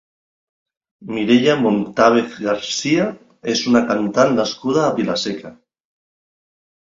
Mireia 1.17 1.57
Montávez 1.65 2.37
García 2.45 3.05
és 3.53 3.61
una 3.73 3.83
cantant 3.93 4.35
nascuda 4.41 4.83
a 4.87 4.97
Vila-seca. 4.97 5.55